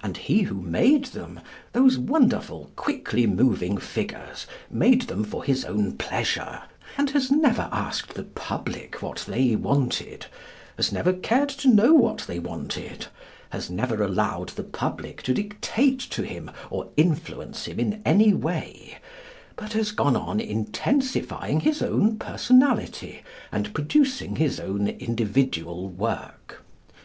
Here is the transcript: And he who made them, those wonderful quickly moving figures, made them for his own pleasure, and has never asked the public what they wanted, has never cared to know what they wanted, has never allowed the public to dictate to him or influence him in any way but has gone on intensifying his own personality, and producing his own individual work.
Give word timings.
And 0.00 0.16
he 0.16 0.42
who 0.42 0.60
made 0.62 1.06
them, 1.06 1.40
those 1.72 1.98
wonderful 1.98 2.70
quickly 2.76 3.26
moving 3.26 3.78
figures, 3.78 4.46
made 4.70 5.02
them 5.08 5.24
for 5.24 5.42
his 5.42 5.64
own 5.64 5.96
pleasure, 5.98 6.62
and 6.96 7.10
has 7.10 7.32
never 7.32 7.68
asked 7.72 8.14
the 8.14 8.22
public 8.22 9.02
what 9.02 9.24
they 9.26 9.56
wanted, 9.56 10.26
has 10.76 10.92
never 10.92 11.12
cared 11.12 11.48
to 11.48 11.68
know 11.68 11.92
what 11.94 12.18
they 12.28 12.38
wanted, 12.38 13.08
has 13.48 13.68
never 13.68 14.04
allowed 14.04 14.50
the 14.50 14.62
public 14.62 15.20
to 15.22 15.34
dictate 15.34 15.98
to 15.98 16.22
him 16.22 16.52
or 16.70 16.90
influence 16.96 17.64
him 17.64 17.80
in 17.80 18.02
any 18.04 18.32
way 18.32 18.98
but 19.56 19.72
has 19.72 19.90
gone 19.90 20.14
on 20.14 20.38
intensifying 20.38 21.58
his 21.58 21.82
own 21.82 22.18
personality, 22.18 23.24
and 23.50 23.74
producing 23.74 24.36
his 24.36 24.60
own 24.60 24.86
individual 24.86 25.88
work. 25.88 26.64